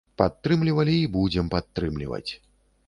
[0.19, 2.29] Падтрымлівалі і будзем падтрымліваць!